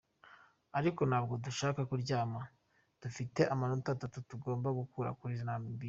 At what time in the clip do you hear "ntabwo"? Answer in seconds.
1.09-1.33